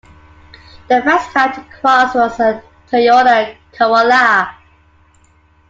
[0.89, 4.57] The first car to cross was a Toyota Corolla.